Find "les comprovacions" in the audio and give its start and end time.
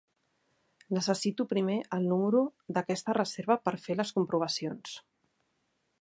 4.01-4.97